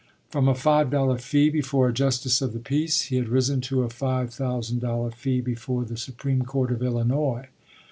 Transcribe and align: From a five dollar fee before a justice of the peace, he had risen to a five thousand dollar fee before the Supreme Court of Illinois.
From 0.29 0.47
a 0.47 0.55
five 0.55 0.89
dollar 0.89 1.19
fee 1.19 1.51
before 1.51 1.87
a 1.89 1.93
justice 1.93 2.41
of 2.41 2.53
the 2.53 2.59
peace, 2.59 3.01
he 3.03 3.17
had 3.17 3.29
risen 3.29 3.61
to 3.61 3.83
a 3.83 3.89
five 3.91 4.33
thousand 4.33 4.79
dollar 4.79 5.11
fee 5.11 5.41
before 5.41 5.85
the 5.85 5.95
Supreme 5.95 6.41
Court 6.41 6.71
of 6.71 6.81
Illinois. 6.81 7.49